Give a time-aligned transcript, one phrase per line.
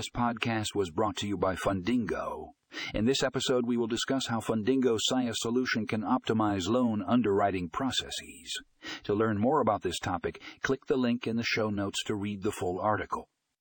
[0.00, 2.52] This podcast was brought to you by Fundingo.
[2.94, 8.62] In this episode, we will discuss how Fundingo SIA solution can optimize loan underwriting processes.
[9.04, 12.42] To learn more about this topic, click the link in the show notes to read
[12.42, 13.28] the full article.